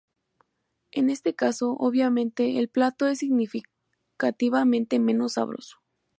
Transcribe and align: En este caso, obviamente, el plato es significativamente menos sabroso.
En 0.89 1.11
este 1.11 1.35
caso, 1.35 1.73
obviamente, 1.77 2.57
el 2.57 2.69
plato 2.69 3.05
es 3.05 3.19
significativamente 3.19 4.97
menos 4.97 5.33
sabroso. 5.33 5.77